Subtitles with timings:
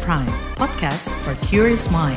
[0.00, 2.16] Prime, podcast for curious mind.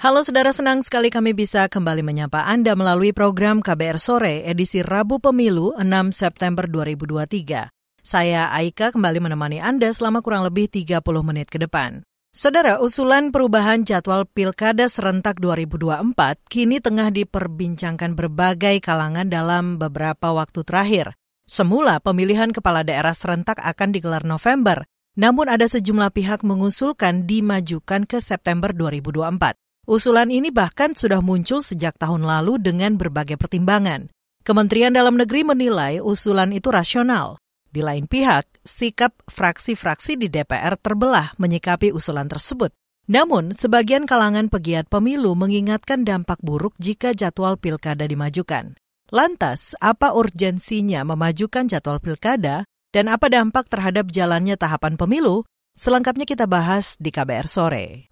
[0.00, 5.20] Halo saudara, senang sekali kami bisa kembali menyapa Anda melalui program KBR Sore edisi Rabu
[5.20, 5.84] Pemilu 6
[6.16, 7.68] September 2023.
[8.00, 12.00] Saya Aika kembali menemani Anda selama kurang lebih 30 menit ke depan.
[12.32, 20.64] Saudara, usulan perubahan jadwal Pilkada serentak 2024 kini tengah diperbincangkan berbagai kalangan dalam beberapa waktu
[20.64, 21.12] terakhir.
[21.44, 28.18] Semula pemilihan kepala daerah serentak akan digelar November, namun ada sejumlah pihak mengusulkan dimajukan ke
[28.18, 29.54] September 2024.
[29.84, 34.10] Usulan ini bahkan sudah muncul sejak tahun lalu dengan berbagai pertimbangan.
[34.44, 37.40] Kementerian Dalam Negeri menilai usulan itu rasional.
[37.68, 42.70] Di lain pihak, sikap fraksi-fraksi di DPR terbelah menyikapi usulan tersebut.
[43.04, 48.78] Namun, sebagian kalangan pegiat pemilu mengingatkan dampak buruk jika jadwal pilkada dimajukan.
[49.12, 55.42] Lantas, apa urgensinya memajukan jadwal pilkada dan apa dampak terhadap jalannya tahapan pemilu?
[55.74, 58.06] Selengkapnya kita bahas di KBR sore.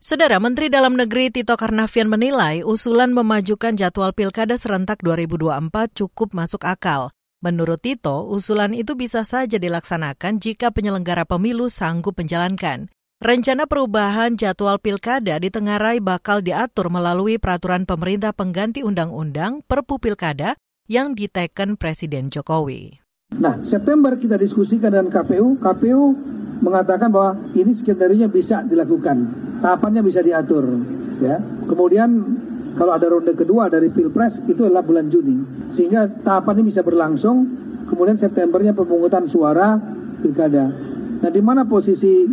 [0.00, 6.64] Saudara Menteri Dalam Negeri Tito Karnavian menilai usulan memajukan jadwal pilkada serentak 2024 cukup masuk
[6.64, 7.12] akal.
[7.44, 12.88] Menurut Tito, usulan itu bisa saja dilaksanakan jika penyelenggara pemilu sanggup menjalankan.
[13.16, 20.52] Rencana perubahan jadwal pilkada di Tenggarai bakal diatur melalui peraturan pemerintah pengganti undang-undang Perpu Pilkada
[20.84, 23.00] yang diteken Presiden Jokowi.
[23.40, 25.56] Nah, September kita diskusikan dengan KPU.
[25.56, 26.12] KPU
[26.60, 29.16] mengatakan bahwa ini skenario bisa dilakukan,
[29.64, 30.76] tahapannya bisa diatur.
[31.24, 31.40] Ya,
[31.72, 32.20] kemudian
[32.76, 35.40] kalau ada ronde kedua dari pilpres itu adalah bulan Juni,
[35.72, 37.64] sehingga tahapan ini bisa berlangsung.
[37.88, 39.80] Kemudian Septembernya pemungutan suara
[40.20, 40.68] pilkada.
[41.24, 42.28] Nah, di mana posisi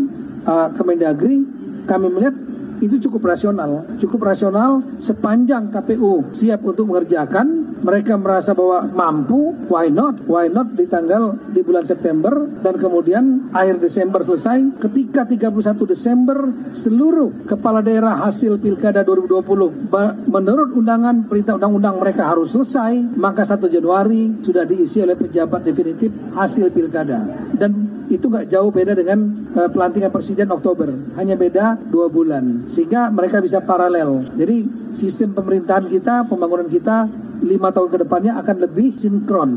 [0.46, 1.44] uh, Kemendagri?
[1.84, 2.36] Kami melihat
[2.84, 3.88] itu cukup rasional.
[3.96, 10.20] Cukup rasional sepanjang KPU siap untuk mengerjakan, mereka merasa bahwa mampu, why not?
[10.28, 14.84] Why not di tanggal di bulan September dan kemudian akhir Desember selesai.
[14.84, 16.38] Ketika 31 Desember
[16.76, 19.92] seluruh kepala daerah hasil Pilkada 2020
[20.28, 26.12] menurut undangan perintah undang-undang mereka harus selesai, maka 1 Januari sudah diisi oleh pejabat definitif
[26.36, 27.52] hasil Pilkada.
[27.56, 29.20] Dan itu nggak jauh beda dengan
[29.58, 34.26] uh, pelantikan presiden Oktober, hanya beda dua bulan, sehingga mereka bisa paralel.
[34.38, 37.10] Jadi sistem pemerintahan kita, pembangunan kita
[37.44, 39.52] lima tahun ke depannya akan lebih sinkron.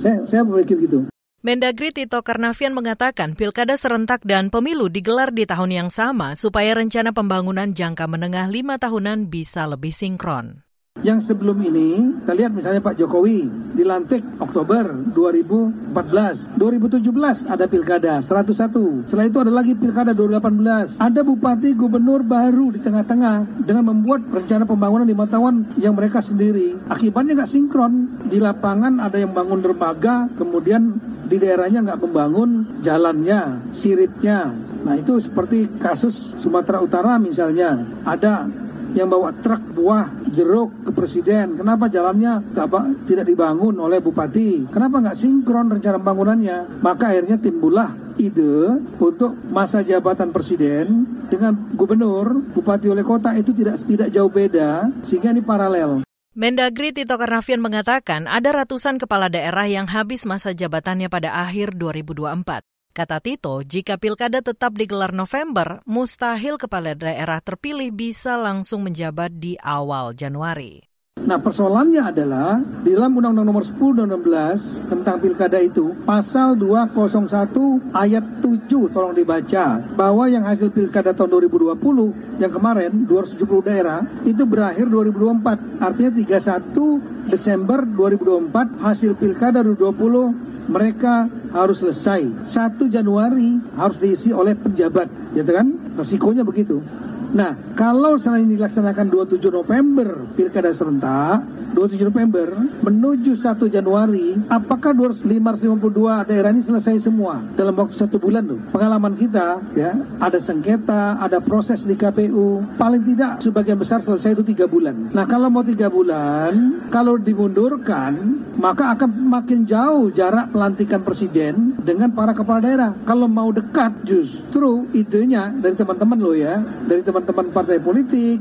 [0.00, 1.08] Saya saya berpikir gitu.
[1.38, 7.14] Mendagri Tito Karnavian mengatakan pilkada serentak dan pemilu digelar di tahun yang sama supaya rencana
[7.14, 10.67] pembangunan jangka menengah lima tahunan bisa lebih sinkron.
[11.06, 13.46] Yang sebelum ini, kita lihat misalnya Pak Jokowi
[13.78, 16.58] dilantik Oktober 2014.
[16.58, 19.06] 2017 ada pilkada 101.
[19.06, 20.98] Setelah itu ada lagi pilkada 2018.
[20.98, 26.74] Ada bupati gubernur baru di tengah-tengah dengan membuat rencana pembangunan lima tahun yang mereka sendiri.
[26.90, 27.92] Akibatnya nggak sinkron.
[28.26, 30.98] Di lapangan ada yang bangun dermaga, kemudian
[31.28, 34.50] di daerahnya nggak membangun jalannya, siripnya.
[34.82, 37.84] Nah itu seperti kasus Sumatera Utara misalnya.
[38.08, 38.48] Ada
[38.96, 41.56] yang bawa truk buah jeruk ke presiden.
[41.58, 42.68] Kenapa jalannya gak,
[43.08, 44.68] tidak dibangun oleh bupati?
[44.70, 46.80] Kenapa nggak sinkron rencana pembangunannya?
[46.80, 53.78] Maka akhirnya timbullah ide untuk masa jabatan presiden dengan gubernur, bupati oleh kota itu tidak
[53.86, 56.02] tidak jauh beda sehingga ini paralel.
[56.38, 62.77] Mendagri Tito Karnavian mengatakan ada ratusan kepala daerah yang habis masa jabatannya pada akhir 2024.
[62.96, 69.54] Kata Tito, jika pilkada tetap digelar November, mustahil kepala daerah terpilih bisa langsung menjabat di
[69.60, 70.87] awal Januari.
[71.24, 77.96] Nah persoalannya adalah di dalam Undang-Undang nomor 10 dan 16 tentang pilkada itu pasal 201
[77.96, 84.46] ayat 7 tolong dibaca bahwa yang hasil pilkada tahun 2020 yang kemarin 270 daerah itu
[84.46, 92.44] berakhir 2024 artinya 31 Desember 2024 hasil pilkada 2020 mereka harus selesai.
[92.44, 95.96] 1 Januari harus diisi oleh penjabat, ya kan?
[95.96, 96.84] Resikonya begitu.
[97.28, 101.44] Nah, kalau selain dilaksanakan 27 November pilkada serentak,
[101.76, 102.48] 27 November
[102.80, 108.60] menuju 1 Januari, apakah 552 daerah ini selesai semua dalam waktu satu bulan tuh?
[108.72, 114.44] Pengalaman kita, ya, ada sengketa, ada proses di KPU, paling tidak sebagian besar selesai itu
[114.48, 115.12] tiga bulan.
[115.12, 118.16] Nah, kalau mau tiga bulan, kalau dimundurkan,
[118.56, 122.90] maka akan makin jauh jarak pelantikan presiden dengan para kepala daerah.
[123.04, 126.58] Kalau mau dekat, justru idenya dari teman-teman lo ya,
[126.88, 128.38] dari teman teman-teman partai politik,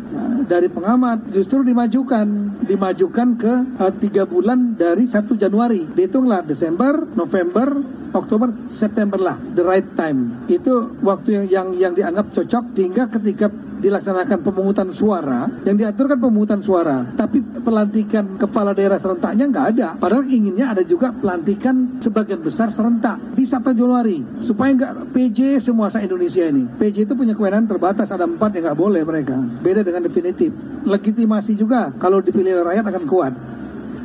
[0.47, 2.27] dari pengamat, justru dimajukan,
[2.63, 5.83] dimajukan ke uh, tiga bulan dari 1 Januari.
[5.91, 7.83] Dihitunglah Desember, November,
[8.15, 10.47] Oktober, September lah, the right time.
[10.47, 16.19] Itu waktu yang yang, yang dianggap cocok sehingga ketika dilaksanakan pemungutan suara, yang diatur kan
[16.19, 19.87] pemungutan suara, tapi pelantikan kepala daerah serentaknya nggak ada.
[19.97, 25.93] Padahal inginnya ada juga pelantikan sebagian besar serentak di 1 Januari, supaya nggak PJ semua
[25.93, 26.65] se Indonesia ini.
[26.77, 29.37] PJ itu punya kewenangan terbatas, ada empat yang nggak boleh mereka.
[29.61, 30.49] Beda dengan definitif.
[30.87, 33.33] Legitimasi juga kalau dipilih rakyat akan kuat.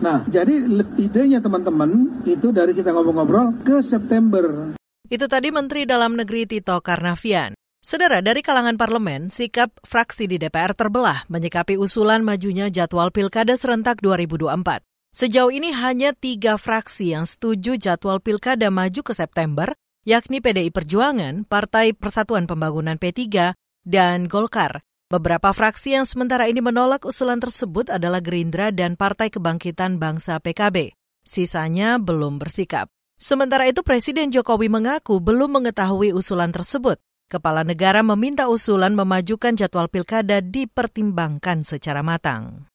[0.02, 0.66] Nah, jadi
[0.98, 4.74] idenya teman-teman itu dari kita ngobrol-ngobrol ke September.
[5.06, 7.61] Itu tadi Menteri Dalam Negeri Tito Karnavian.
[7.82, 13.98] Saudara, dari kalangan parlemen, sikap fraksi di DPR terbelah menyikapi usulan majunya jadwal Pilkada serentak
[13.98, 14.86] 2024.
[15.10, 19.74] Sejauh ini hanya tiga fraksi yang setuju jadwal Pilkada maju ke September,
[20.06, 23.50] yakni PDI Perjuangan, Partai Persatuan Pembangunan P3,
[23.82, 24.86] dan Golkar.
[25.10, 30.94] Beberapa fraksi yang sementara ini menolak usulan tersebut adalah Gerindra dan Partai Kebangkitan Bangsa PKB.
[31.26, 32.86] Sisanya belum bersikap.
[33.18, 37.02] Sementara itu Presiden Jokowi mengaku belum mengetahui usulan tersebut.
[37.32, 42.68] Kepala negara meminta usulan memajukan jadwal pilkada dipertimbangkan secara matang.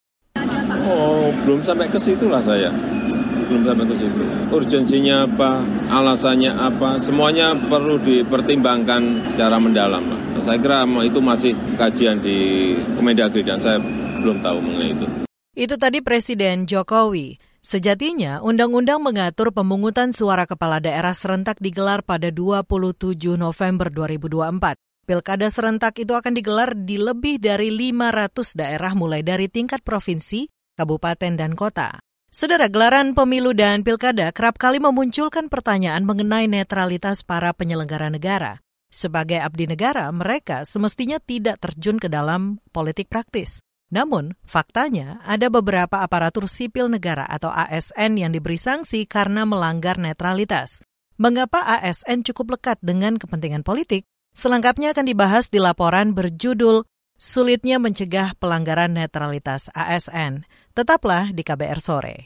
[0.82, 2.74] Oh, belum sampai ke situ lah saya.
[3.46, 4.18] Belum sampai ke situ.
[4.50, 5.62] Urgensinya apa,
[5.94, 10.02] alasannya apa, semuanya perlu dipertimbangkan secara mendalam.
[10.02, 10.42] Lah.
[10.42, 13.78] Saya kira itu masih kajian di Kemendagri dan saya
[14.26, 15.06] belum tahu mengenai itu.
[15.54, 17.47] Itu tadi Presiden Jokowi.
[17.62, 24.78] Sejatinya, undang-undang mengatur pemungutan suara kepala daerah serentak digelar pada 27 November 2024.
[25.08, 31.40] Pilkada serentak itu akan digelar di lebih dari 500 daerah mulai dari tingkat provinsi, kabupaten,
[31.40, 31.96] dan kota.
[32.28, 38.60] Saudara gelaran pemilu dan pilkada kerap kali memunculkan pertanyaan mengenai netralitas para penyelenggara negara.
[38.92, 43.64] Sebagai abdi negara, mereka semestinya tidak terjun ke dalam politik praktis.
[43.88, 50.84] Namun, faktanya ada beberapa aparatur sipil negara atau ASN yang diberi sanksi karena melanggar netralitas.
[51.16, 54.04] Mengapa ASN cukup lekat dengan kepentingan politik?
[54.36, 56.86] Selengkapnya akan dibahas di laporan berjudul
[57.18, 60.46] Sulitnya Mencegah Pelanggaran Netralitas ASN.
[60.78, 62.18] Tetaplah di KBR Sore.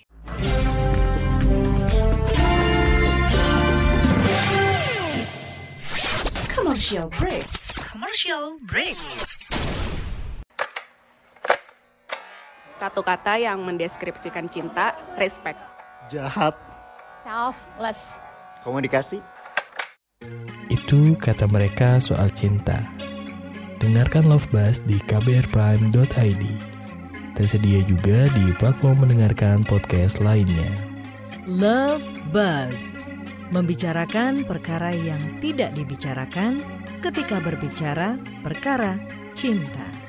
[6.52, 7.48] Commercial break.
[7.80, 9.00] Commercial break.
[12.82, 15.62] Satu kata yang mendeskripsikan cinta, respect.
[16.10, 16.58] Jahat.
[17.22, 18.18] Selfless.
[18.66, 19.22] Komunikasi.
[20.66, 22.82] Itu kata mereka soal cinta.
[23.78, 26.44] Dengarkan Love Buzz di kbrprime.id.
[27.38, 30.74] Tersedia juga di platform mendengarkan podcast lainnya.
[31.46, 32.98] Love Buzz
[33.54, 36.66] membicarakan perkara yang tidak dibicarakan
[37.06, 38.98] ketika berbicara perkara
[39.38, 40.01] cinta.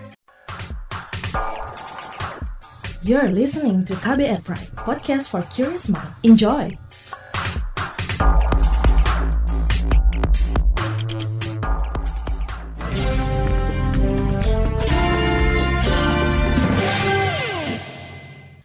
[3.03, 6.07] You're listening to KBR Pride, podcast for curious mind.
[6.23, 6.71] Enjoy!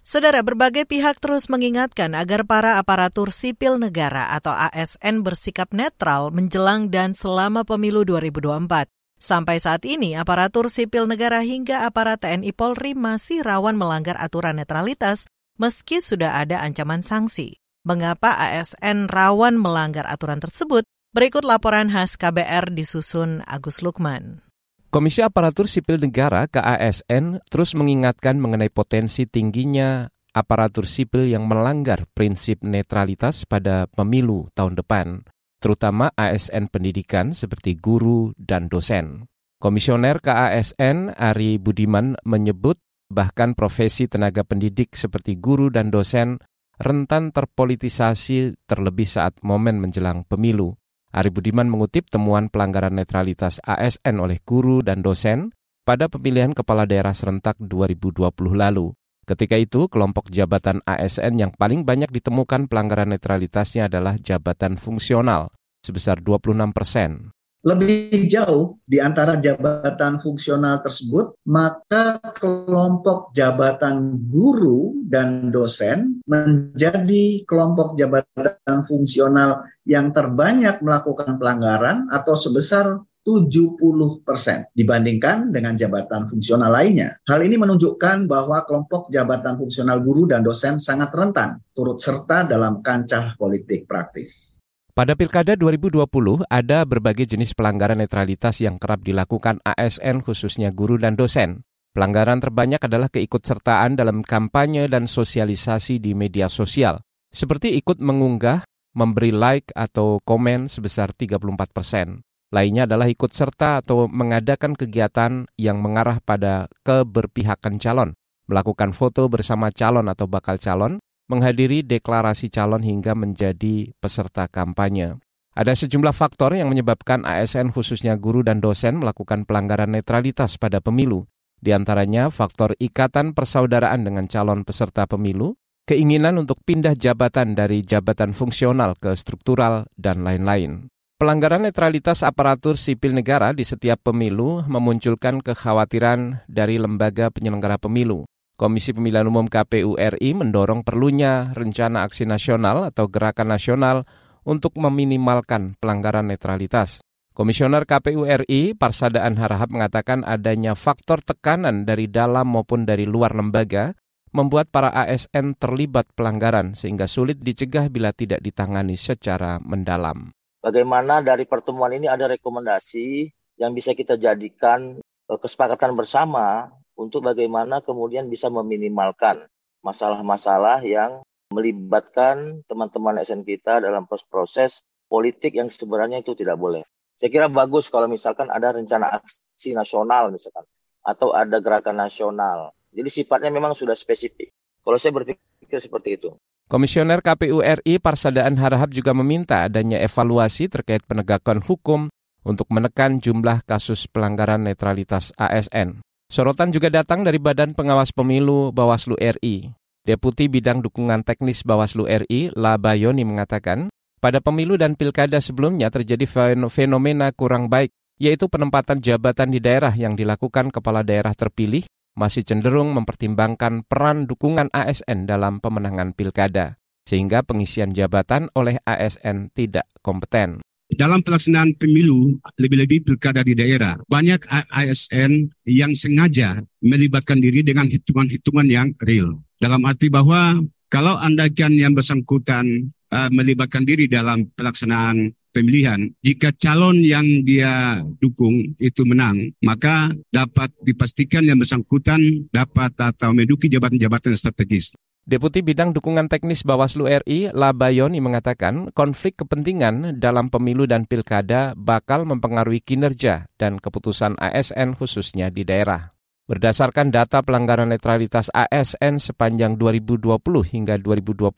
[0.06, 6.94] Saudara, berbagai pihak terus mengingatkan agar para aparatur sipil negara atau ASN bersikap netral menjelang
[6.94, 8.97] dan selama pemilu 2024.
[9.18, 15.26] Sampai saat ini, aparatur sipil negara hingga aparat TNI Polri masih rawan melanggar aturan netralitas
[15.58, 17.58] meski sudah ada ancaman sanksi.
[17.82, 20.86] Mengapa ASN rawan melanggar aturan tersebut?
[21.18, 24.46] Berikut laporan khas KBR disusun Agus Lukman.
[24.88, 32.62] Komisi Aparatur Sipil Negara KASN terus mengingatkan mengenai potensi tingginya aparatur sipil yang melanggar prinsip
[32.62, 35.26] netralitas pada pemilu tahun depan,
[35.58, 39.30] terutama ASN pendidikan seperti guru dan dosen.
[39.58, 42.78] Komisioner KASN Ari Budiman menyebut
[43.10, 46.38] bahkan profesi tenaga pendidik seperti guru dan dosen
[46.78, 50.78] rentan terpolitisasi terlebih saat momen menjelang pemilu.
[51.10, 55.50] Ari Budiman mengutip temuan pelanggaran netralitas ASN oleh guru dan dosen
[55.82, 58.94] pada pemilihan kepala daerah serentak 2020 lalu.
[59.28, 65.52] Ketika itu, kelompok jabatan ASN yang paling banyak ditemukan pelanggaran netralitasnya adalah jabatan fungsional,
[65.84, 67.36] sebesar 26 persen.
[67.68, 78.00] Lebih jauh di antara jabatan fungsional tersebut, maka kelompok jabatan guru dan dosen menjadi kelompok
[78.00, 87.20] jabatan fungsional yang terbanyak melakukan pelanggaran atau sebesar 70 persen dibandingkan dengan jabatan fungsional lainnya.
[87.28, 92.80] Hal ini menunjukkan bahwa kelompok jabatan fungsional guru dan dosen sangat rentan turut serta dalam
[92.80, 94.56] kancah politik praktis.
[94.96, 96.08] Pada Pilkada 2020
[96.48, 101.68] ada berbagai jenis pelanggaran netralitas yang kerap dilakukan ASN khususnya guru dan dosen.
[101.92, 108.64] Pelanggaran terbanyak adalah keikutsertaan dalam kampanye dan sosialisasi di media sosial, seperti ikut mengunggah,
[108.96, 112.27] memberi like atau komen sebesar 34 persen.
[112.58, 118.18] Lainnya adalah ikut serta atau mengadakan kegiatan yang mengarah pada keberpihakan calon,
[118.50, 120.98] melakukan foto bersama calon atau bakal calon,
[121.30, 125.22] menghadiri deklarasi calon hingga menjadi peserta kampanye.
[125.54, 131.30] Ada sejumlah faktor yang menyebabkan ASN khususnya guru dan dosen melakukan pelanggaran netralitas pada pemilu.
[131.62, 135.54] Di antaranya faktor ikatan persaudaraan dengan calon peserta pemilu,
[135.86, 140.90] keinginan untuk pindah jabatan dari jabatan fungsional ke struktural, dan lain-lain.
[141.18, 148.30] Pelanggaran netralitas aparatur sipil negara di setiap pemilu memunculkan kekhawatiran dari lembaga penyelenggara pemilu.
[148.54, 154.06] Komisi Pemilihan Umum KPU RI mendorong perlunya rencana aksi nasional atau gerakan nasional
[154.46, 157.02] untuk meminimalkan pelanggaran netralitas.
[157.34, 163.98] Komisioner KPU RI Parsadaan Harahap mengatakan adanya faktor tekanan dari dalam maupun dari luar lembaga
[164.38, 170.37] membuat para ASN terlibat pelanggaran sehingga sulit dicegah bila tidak ditangani secara mendalam
[170.68, 176.68] bagaimana dari pertemuan ini ada rekomendasi yang bisa kita jadikan eh, kesepakatan bersama
[177.00, 179.48] untuk bagaimana kemudian bisa meminimalkan
[179.80, 186.84] masalah-masalah yang melibatkan teman-teman SN kita dalam proses politik yang sebenarnya itu tidak boleh.
[187.16, 190.68] Saya kira bagus kalau misalkan ada rencana aksi nasional misalkan
[191.08, 192.76] atau ada gerakan nasional.
[192.92, 194.52] Jadi sifatnya memang sudah spesifik.
[194.84, 196.36] Kalau saya berpikir seperti itu.
[196.68, 202.12] Komisioner KPU RI Parsadaan Harahap juga meminta adanya evaluasi terkait penegakan hukum
[202.44, 206.04] untuk menekan jumlah kasus pelanggaran netralitas ASN.
[206.28, 209.72] Sorotan juga datang dari Badan Pengawas Pemilu Bawaslu RI.
[210.04, 213.88] Deputi Bidang Dukungan Teknis Bawaslu RI, La Bayoni mengatakan,
[214.20, 216.28] pada pemilu dan pilkada sebelumnya terjadi
[216.68, 222.98] fenomena kurang baik, yaitu penempatan jabatan di daerah yang dilakukan kepala daerah terpilih masih cenderung
[222.98, 230.66] mempertimbangkan peran dukungan ASN dalam pemenangan pilkada, sehingga pengisian jabatan oleh ASN tidak kompeten.
[230.88, 238.66] Dalam pelaksanaan pemilu, lebih-lebih pilkada di daerah, banyak ASN yang sengaja melibatkan diri dengan hitungan-hitungan
[238.66, 239.38] yang real.
[239.62, 240.58] Dalam arti bahwa
[240.88, 247.98] kalau anda kan yang bersangkutan uh, melibatkan diri dalam pelaksanaan pemilihan, jika calon yang dia
[248.22, 252.22] dukung itu menang, maka dapat dipastikan yang bersangkutan
[252.54, 254.94] dapat atau menduduki jabatan-jabatan strategis.
[255.28, 262.24] Deputi Bidang Dukungan Teknis Bawaslu RI, Labayoni mengatakan konflik kepentingan dalam pemilu dan pilkada bakal
[262.24, 266.16] mempengaruhi kinerja dan keputusan ASN khususnya di daerah.
[266.48, 271.52] Berdasarkan data pelanggaran netralitas ASN sepanjang 2020 hingga 2021,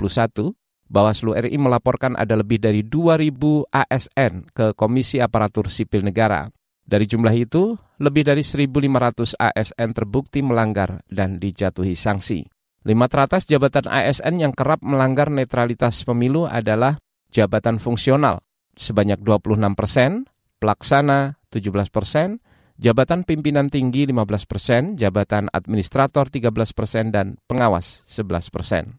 [0.90, 6.50] Bawaslu RI melaporkan ada lebih dari 2.000 ASN ke Komisi Aparatur Sipil Negara.
[6.82, 12.42] Dari jumlah itu, lebih dari 1.500 ASN terbukti melanggar dan dijatuhi sanksi.
[12.90, 16.98] Lima teratas jabatan ASN yang kerap melanggar netralitas pemilu adalah
[17.30, 18.42] jabatan fungsional
[18.80, 20.26] sebanyak 26 persen,
[20.58, 22.42] pelaksana 17 persen,
[22.80, 28.98] jabatan pimpinan tinggi 15 persen, jabatan administrator 13 persen, dan pengawas 11 persen.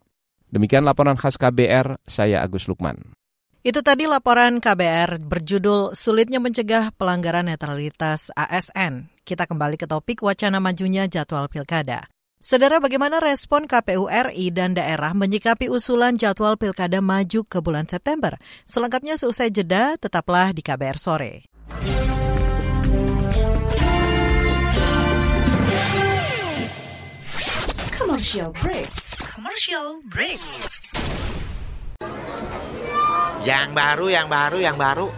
[0.51, 3.15] Demikian laporan khas KBR, saya Agus Lukman.
[3.61, 9.13] Itu tadi laporan KBR berjudul Sulitnya Mencegah Pelanggaran Netralitas ASN.
[9.23, 12.09] Kita kembali ke topik wacana majunya jadwal pilkada.
[12.41, 18.41] Saudara, bagaimana respon KPU RI dan daerah menyikapi usulan jadwal pilkada maju ke bulan September?
[18.65, 21.45] Selengkapnya seusai jeda, tetaplah di KBR sore.
[28.21, 29.11] Commercial break
[29.41, 30.37] commercial break.
[33.49, 35.09] Yang baru, yang baru, yang baru.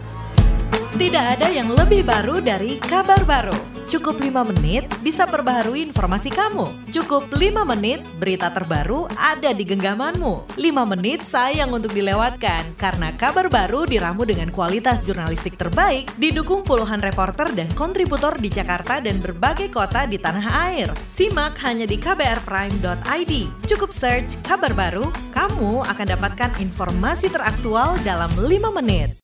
[0.93, 3.57] Tidak ada yang lebih baru dari kabar baru.
[3.89, 6.69] Cukup 5 menit bisa perbaharui informasi kamu.
[6.93, 10.53] Cukup 5 menit berita terbaru ada di genggamanmu.
[10.53, 17.01] 5 menit sayang untuk dilewatkan karena kabar baru diramu dengan kualitas jurnalistik terbaik didukung puluhan
[17.01, 20.93] reporter dan kontributor di Jakarta dan berbagai kota di tanah air.
[21.09, 23.33] Simak hanya di kbrprime.id.
[23.65, 29.22] Cukup search kabar baru, kamu akan dapatkan informasi teraktual dalam 5 menit.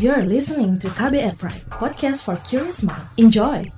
[0.00, 3.04] You're listening to KBR Pride, podcast for curious mind.
[3.20, 3.68] Enjoy!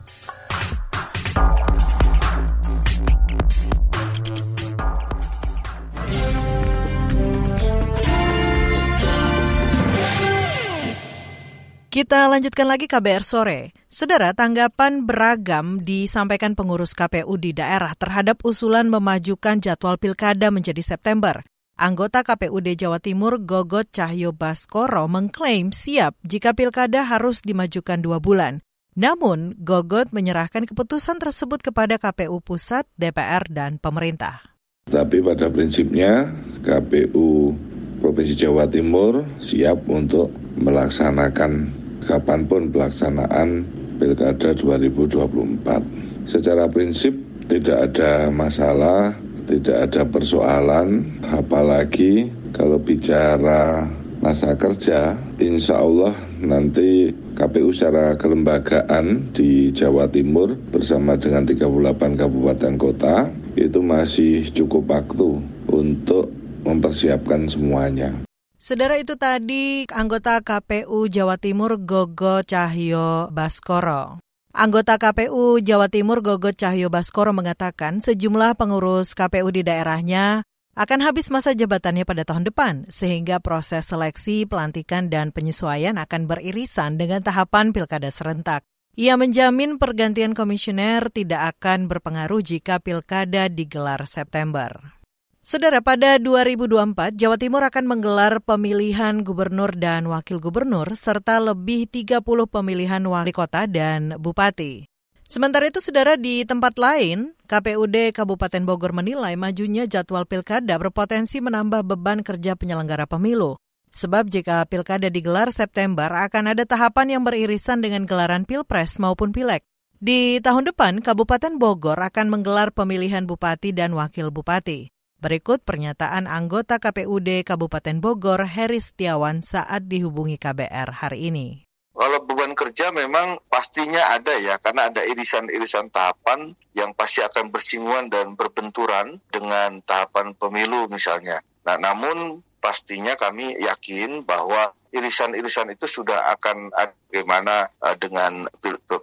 [11.91, 13.75] Kita lanjutkan lagi KBR sore.
[13.91, 21.43] Saudara, tanggapan beragam disampaikan pengurus KPU di daerah terhadap usulan memajukan jadwal pilkada menjadi September.
[21.75, 28.63] Anggota KPUD Jawa Timur Gogot Cahyo Baskoro mengklaim siap jika pilkada harus dimajukan dua bulan.
[28.95, 34.55] Namun, Gogot menyerahkan keputusan tersebut kepada KPU Pusat, DPR, dan pemerintah.
[34.87, 36.31] Tapi pada prinsipnya
[36.63, 37.59] KPU
[37.99, 41.75] Provinsi Jawa Timur siap untuk melaksanakan
[42.07, 43.67] kapan pun pelaksanaan
[43.99, 46.23] Pilkada 2024.
[46.23, 47.19] Secara prinsip
[47.51, 53.89] tidak ada masalah, tidak ada persoalan, apalagi kalau bicara
[54.25, 62.75] masa kerja, insya Allah nanti KPU secara kelembagaan di Jawa Timur bersama dengan 38 kabupaten
[62.81, 66.33] kota itu masih cukup waktu untuk
[66.65, 68.25] mempersiapkan semuanya.
[68.57, 74.25] Saudara itu tadi anggota KPU Jawa Timur Gogo Cahyo Baskoro.
[74.55, 80.47] Anggota KPU Jawa Timur Gogo Cahyo Baskoro mengatakan sejumlah pengurus KPU di daerahnya
[80.79, 86.95] akan habis masa jabatannya pada tahun depan, sehingga proses seleksi, pelantikan, dan penyesuaian akan beririsan
[86.95, 88.63] dengan tahapan pilkada serentak.
[88.95, 95.03] Ia menjamin pergantian komisioner tidak akan berpengaruh jika pilkada digelar September.
[95.45, 102.25] Saudara, pada 2024 Jawa Timur akan menggelar pemilihan gubernur dan wakil gubernur serta lebih 30
[102.49, 104.89] pemilihan wali kota dan bupati.
[105.29, 111.85] Sementara itu, saudara, di tempat lain, KPUD Kabupaten Bogor menilai majunya jadwal pilkada berpotensi menambah
[111.93, 113.61] beban kerja penyelenggara pemilu.
[113.93, 119.61] Sebab jika pilkada digelar September, akan ada tahapan yang beririsan dengan gelaran pilpres maupun pileg.
[120.01, 124.94] Di tahun depan, Kabupaten Bogor akan menggelar pemilihan bupati dan wakil bupati.
[125.25, 131.65] Berikut pernyataan anggota KPUD Kabupaten Bogor, Heri Setiawan saat dihubungi KBR hari ini.
[131.97, 138.13] Kalau beban kerja memang pastinya ada ya, karena ada irisan-irisan tahapan yang pasti akan bersinggungan
[138.13, 141.41] dan berbenturan dengan tahapan pemilu misalnya.
[141.65, 146.69] Nah, namun pastinya kami yakin bahwa irisan-irisan itu sudah akan
[147.09, 148.45] bagaimana uh, dengan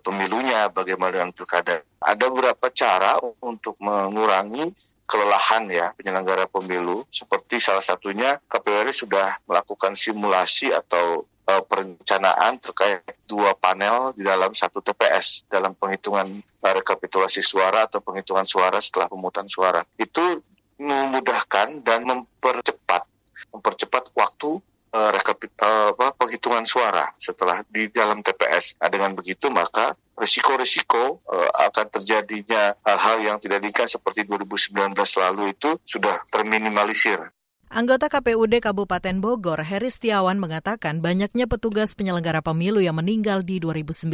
[0.06, 1.82] pemilunya, bagaimana dengan pilkada.
[1.98, 4.70] Ada beberapa cara untuk mengurangi
[5.12, 7.04] kelelahan ya penyelenggara pemilu.
[7.12, 14.24] Seperti salah satunya KPU RI sudah melakukan simulasi atau uh, perencanaan terkait dua panel di
[14.24, 19.84] dalam satu TPS dalam penghitungan rekapitulasi suara atau penghitungan suara setelah pemungutan suara.
[20.00, 20.40] Itu
[20.80, 23.04] memudahkan dan mempercepat
[23.52, 28.80] mempercepat waktu uh, rekapit, uh, penghitungan suara setelah di dalam TPS.
[28.80, 35.56] Nah, dengan begitu maka risiko-risiko uh, akan terjadinya hal-hal yang tidak diinginkan seperti 2019 lalu
[35.56, 37.32] itu sudah terminimalisir.
[37.72, 44.12] Anggota KPUD Kabupaten Bogor, Heri Setiawan mengatakan banyaknya petugas penyelenggara pemilu yang meninggal di 2019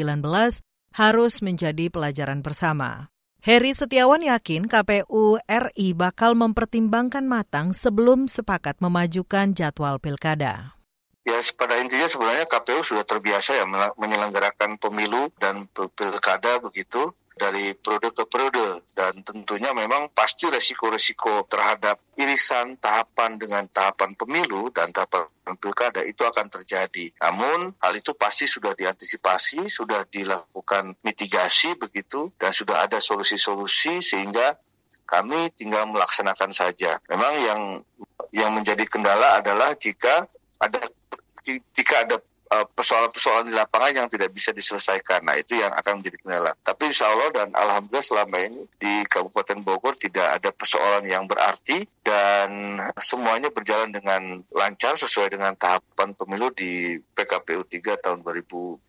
[0.94, 3.10] harus menjadi pelajaran bersama.
[3.48, 10.76] Heri Setiawan yakin KPU RI bakal mempertimbangkan matang sebelum sepakat memajukan jadwal pilkada.
[11.24, 13.64] Ya, pada intinya sebenarnya KPU sudah terbiasa ya
[13.96, 22.02] menyelenggarakan pemilu dan pilkada begitu dari periode ke periode dan tentunya memang pasti resiko-resiko terhadap
[22.18, 25.30] irisan tahapan dengan tahapan pemilu dan tahapan
[25.62, 27.14] pilkada itu akan terjadi.
[27.24, 34.60] Namun hal itu pasti sudah diantisipasi, sudah dilakukan mitigasi begitu dan sudah ada solusi-solusi sehingga
[35.08, 37.00] kami tinggal melaksanakan saja.
[37.08, 37.62] Memang yang
[38.36, 40.28] yang menjadi kendala adalah jika
[40.60, 40.84] ada
[41.48, 45.24] jika ada persoalan-persoalan di lapangan yang tidak bisa diselesaikan.
[45.28, 46.52] Nah, itu yang akan menjadi kendala.
[46.64, 51.84] Tapi insya Allah dan Alhamdulillah selama ini di Kabupaten Bogor tidak ada persoalan yang berarti
[52.02, 58.88] dan semuanya berjalan dengan lancar sesuai dengan tahapan pemilu di PKPU 3 tahun 2022.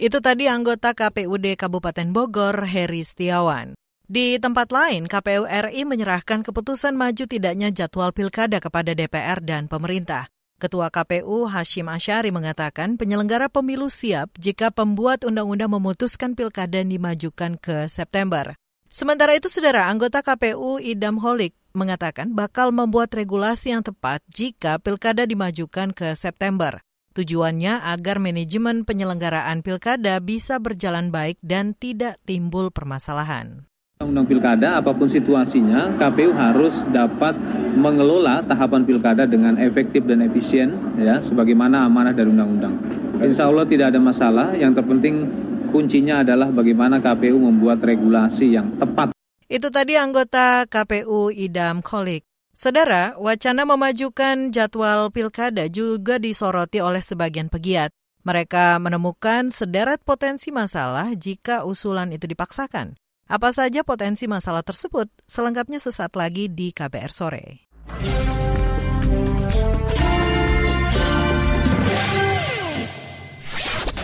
[0.00, 3.76] Itu tadi anggota KPUD Kabupaten Bogor, Heri Setiawan.
[4.10, 10.26] Di tempat lain, KPU RI menyerahkan keputusan maju tidaknya jadwal pilkada kepada DPR dan pemerintah.
[10.60, 17.88] Ketua KPU Hashim Asyari mengatakan penyelenggara pemilu siap jika pembuat undang-undang memutuskan pilkada dimajukan ke
[17.88, 18.60] September.
[18.92, 25.24] Sementara itu, saudara anggota KPU Idam Holik mengatakan bakal membuat regulasi yang tepat jika pilkada
[25.24, 26.84] dimajukan ke September.
[27.16, 33.66] Tujuannya agar manajemen penyelenggaraan pilkada bisa berjalan baik dan tidak timbul permasalahan.
[34.00, 37.36] Undang pilkada apa pun situasinya KPU harus dapat
[37.74, 42.74] mengelola tahapan pilkada dengan efektif dan efisien ya sebagaimana amanah dari undang-undang.
[43.20, 44.56] Insya Allah tidak ada masalah.
[44.56, 45.28] Yang terpenting
[45.70, 49.14] kuncinya adalah bagaimana KPU membuat regulasi yang tepat.
[49.50, 52.22] Itu tadi anggota KPU Idam Kolik.
[52.50, 57.88] Saudara, wacana memajukan jadwal pilkada juga disoroti oleh sebagian pegiat.
[58.20, 62.99] Mereka menemukan sederet potensi masalah jika usulan itu dipaksakan.
[63.30, 65.06] Apa saja potensi masalah tersebut?
[65.22, 67.70] Selengkapnya sesaat lagi di KBR Sore.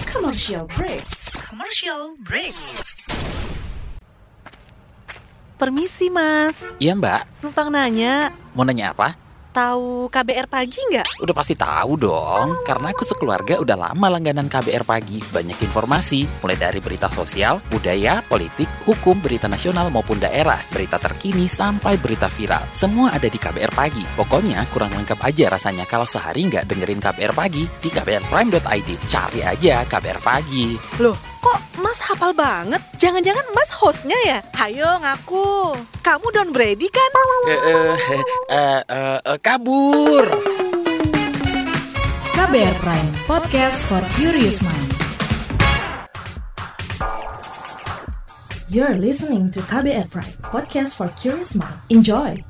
[0.07, 1.03] Commercial break.
[1.43, 2.55] Commercial break.
[5.59, 6.63] Permisi, Mas.
[6.79, 7.43] Iya, Mbak.
[7.43, 8.31] Numpang nanya.
[8.55, 9.19] Mau nanya apa?
[9.57, 11.25] Tahu KBR Pagi nggak?
[11.25, 15.25] Udah pasti tahu dong, karena aku sekeluarga udah lama langganan KBR Pagi.
[15.33, 21.49] Banyak informasi, mulai dari berita sosial, budaya, politik, hukum, berita nasional maupun daerah, berita terkini
[21.49, 22.69] sampai berita viral.
[22.77, 24.05] Semua ada di KBR Pagi.
[24.13, 28.91] Pokoknya kurang lengkap aja rasanya kalau sehari nggak dengerin KBR Pagi di kbrprime.id.
[29.09, 30.77] Cari aja KBR Pagi.
[31.01, 32.83] Loh, kok Mas hafal banget?
[32.99, 34.39] Jangan-jangan Mas hostnya ya?
[34.59, 35.79] Hayo ngaku.
[36.03, 37.11] Kamu Don Brady kan?
[37.47, 37.95] Eh, eh,
[38.51, 40.27] eh, eh, eh, kabur.
[42.35, 44.91] KBR Prime, podcast for curious mind.
[48.67, 51.79] You're listening to KBR Prime, podcast for curious mind.
[51.89, 52.43] Enjoy!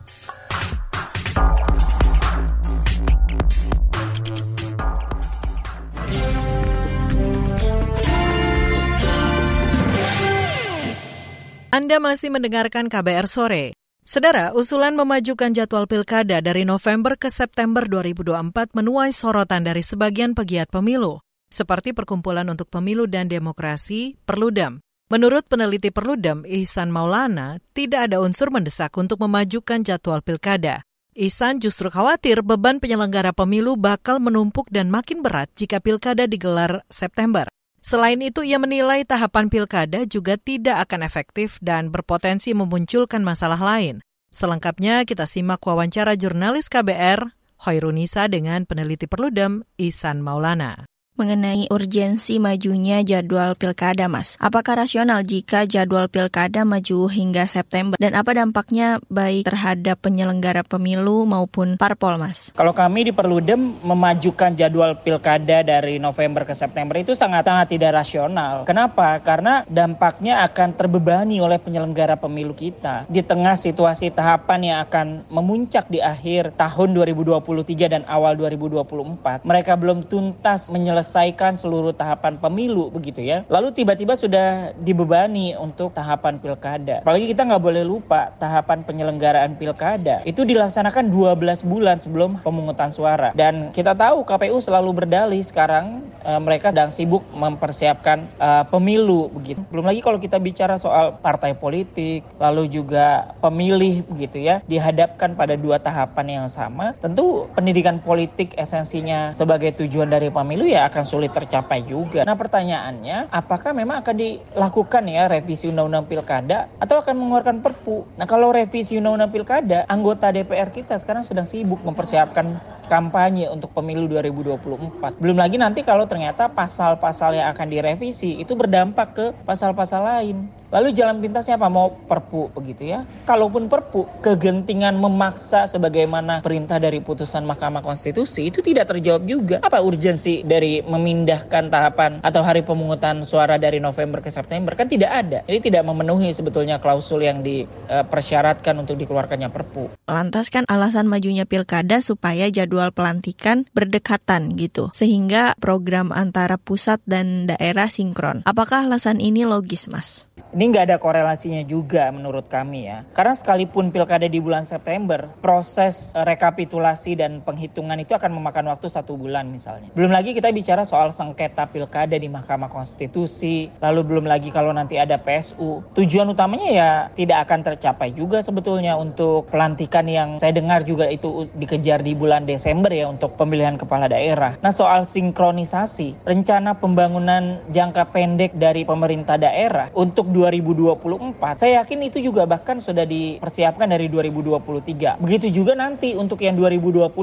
[11.75, 13.75] Anda masih mendengarkan KBR Sore.
[14.07, 20.71] Saudara, usulan memajukan jadwal pilkada dari November ke September 2024 menuai sorotan dari sebagian pegiat
[20.71, 21.19] pemilu,
[21.51, 24.79] seperti Perkumpulan untuk Pemilu dan Demokrasi, Perludem.
[25.11, 30.87] Menurut peneliti Perludem, Ihsan Maulana, tidak ada unsur mendesak untuk memajukan jadwal pilkada.
[31.19, 37.51] Ihsan justru khawatir beban penyelenggara pemilu bakal menumpuk dan makin berat jika pilkada digelar September.
[37.87, 44.03] Selain itu, ia menilai tahapan pilkada juga tidak akan efektif dan berpotensi memunculkan masalah lain.
[44.35, 47.31] Selengkapnya kita simak wawancara jurnalis KBR,
[47.63, 54.37] Hoirunisa dengan peneliti Perludem, Isan Maulana mengenai urgensi majunya jadwal pilkada, Mas.
[54.37, 61.25] Apakah rasional jika jadwal pilkada maju hingga September dan apa dampaknya baik terhadap penyelenggara pemilu
[61.25, 62.53] maupun parpol, Mas?
[62.53, 68.69] Kalau kami di Perludem memajukan jadwal pilkada dari November ke September itu sangat-sangat tidak rasional.
[68.69, 69.17] Kenapa?
[69.25, 75.89] Karena dampaknya akan terbebani oleh penyelenggara pemilu kita di tengah situasi tahapan yang akan memuncak
[75.89, 79.49] di akhir tahun 2023 dan awal 2024.
[79.49, 83.47] Mereka belum tuntas menyelesaikan menyelesaikan seluruh tahapan pemilu begitu ya.
[83.47, 87.07] Lalu tiba-tiba sudah dibebani untuk tahapan pilkada.
[87.07, 93.31] Apalagi kita nggak boleh lupa tahapan penyelenggaraan pilkada itu dilaksanakan 12 bulan sebelum pemungutan suara.
[93.39, 99.63] Dan kita tahu KPU selalu berdalih sekarang e, mereka sedang sibuk mempersiapkan e, pemilu begitu.
[99.71, 105.55] Belum lagi kalau kita bicara soal partai politik, lalu juga pemilih begitu ya, dihadapkan pada
[105.55, 106.99] dua tahapan yang sama.
[106.99, 112.23] Tentu pendidikan politik esensinya sebagai tujuan dari pemilu ya akan sulit tercapai juga.
[112.25, 118.07] Nah pertanyaannya, apakah memang akan dilakukan ya revisi Undang-Undang Pilkada atau akan mengeluarkan Perpu?
[118.17, 124.07] Nah kalau revisi Undang-Undang Pilkada, anggota DPR kita sekarang sedang sibuk mempersiapkan kampanye untuk pemilu
[124.11, 125.19] 2024.
[125.19, 130.47] Belum lagi nanti kalau ternyata pasal-pasal yang akan direvisi itu berdampak ke pasal-pasal lain.
[130.67, 131.71] Lalu jalan pintasnya apa?
[131.71, 133.07] Mau perpu begitu ya.
[133.23, 139.57] Kalaupun perpu, kegentingan memaksa sebagaimana perintah dari putusan Mahkamah Konstitusi itu tidak terjawab juga.
[139.63, 144.75] Apa urgensi dari memindahkan tahapan atau hari pemungutan suara dari November ke September?
[144.75, 145.39] Kan tidak ada.
[145.47, 149.89] Jadi tidak memenuhi sebetulnya klausul yang dipersyaratkan untuk dikeluarkannya perpu.
[150.11, 154.93] Lantas kan alasan majunya pilkada supaya jadwal pelantikan berdekatan gitu.
[154.93, 158.45] Sehingga program antara pusat dan daerah sinkron.
[158.47, 160.29] Apakah alasan ini logis, Mas?
[160.57, 163.05] Ini nggak ada korelasinya juga menurut kami ya.
[163.13, 169.21] Karena sekalipun pilkada di bulan September, proses rekapitulasi dan penghitungan itu akan memakan waktu satu
[169.21, 169.93] bulan misalnya.
[169.93, 174.97] Belum lagi kita bicara soal sengketa pilkada di Mahkamah Konstitusi, lalu belum lagi kalau nanti
[174.97, 175.85] ada PSU.
[175.93, 181.53] Tujuan utamanya ya tidak akan tercapai juga sebetulnya untuk pelantikan yang saya dengar juga itu
[181.59, 184.59] dikejar di bulan Desember ya untuk pemilihan kepala daerah.
[184.59, 192.19] Nah soal sinkronisasi, rencana pembangunan jangka pendek dari pemerintah daerah untuk 2024, saya yakin itu
[192.19, 195.23] juga bahkan sudah dipersiapkan dari 2023.
[195.23, 197.15] Begitu juga nanti untuk yang 2025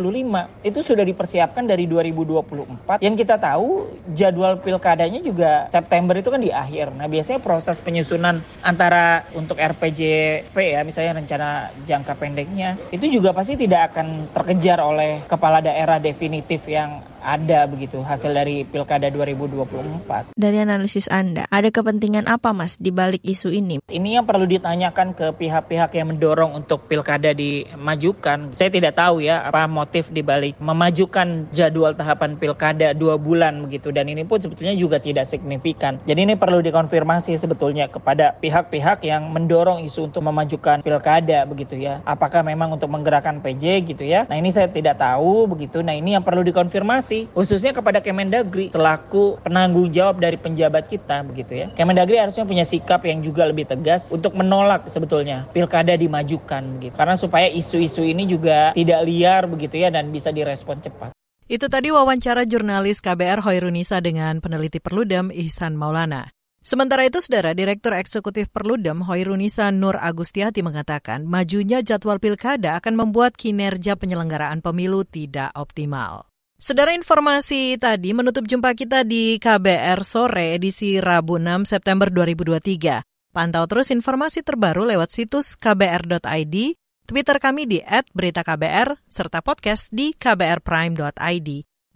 [0.64, 3.04] itu sudah dipersiapkan dari 2024.
[3.04, 6.96] Yang kita tahu jadwal pilkadanya juga September itu kan di akhir.
[6.96, 13.60] Nah, biasanya proses penyusunan antara untuk RPJP ya misalnya rencana jangka pendeknya itu juga pasti
[13.60, 20.36] tidak akan terkejar oleh kepala daerah definitif yang ada begitu hasil dari Pilkada 2024.
[20.36, 23.80] Dari analisis Anda, ada kepentingan apa Mas di balik isu ini?
[23.88, 28.52] Ini yang perlu ditanyakan ke pihak-pihak yang mendorong untuk Pilkada dimajukan.
[28.52, 33.96] Saya tidak tahu ya apa motif di balik memajukan jadwal tahapan Pilkada dua bulan begitu
[33.96, 36.04] dan ini pun sebetulnya juga tidak signifikan.
[36.04, 42.04] Jadi ini perlu dikonfirmasi sebetulnya kepada pihak-pihak yang mendorong isu untuk memajukan Pilkada begitu ya.
[42.04, 44.28] Apakah memang untuk menggerakkan PJ gitu ya?
[44.28, 45.80] Nah ini saya tidak tahu tahu begitu.
[45.80, 51.64] Nah ini yang perlu dikonfirmasi khususnya kepada Kemendagri selaku penanggung jawab dari penjabat kita begitu
[51.64, 51.68] ya.
[51.80, 56.94] Kemendagri harusnya punya sikap yang juga lebih tegas untuk menolak sebetulnya pilkada dimajukan begitu.
[57.00, 61.16] Karena supaya isu-isu ini juga tidak liar begitu ya dan bisa direspon cepat.
[61.48, 66.43] Itu tadi wawancara jurnalis KBR Hoirunisa dengan peneliti Perludem Ihsan Maulana.
[66.64, 73.36] Sementara itu, Saudara Direktur Eksekutif Perludem Hoirunisa Nur Agustiati mengatakan majunya jadwal pilkada akan membuat
[73.36, 76.24] kinerja penyelenggaraan pemilu tidak optimal.
[76.56, 83.04] Saudara informasi tadi menutup jumpa kita di KBR Sore edisi Rabu 6 September 2023.
[83.36, 86.56] Pantau terus informasi terbaru lewat situs kbr.id,
[87.04, 87.84] Twitter kami di
[88.16, 91.50] @beritaKBR, serta podcast di kbrprime.id.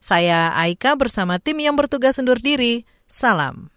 [0.04, 2.84] Saya Aika bersama tim yang bertugas undur diri.
[3.08, 3.77] Salam.